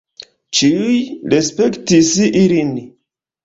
[0.59, 0.95] Ĉiuj
[1.35, 2.13] respektis
[2.43, 2.77] ilin.